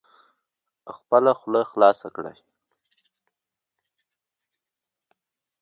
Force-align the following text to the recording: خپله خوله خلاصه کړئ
خپله 0.95 1.31
خوله 1.39 1.61
خلاصه 1.71 2.07
کړئ 2.15 2.37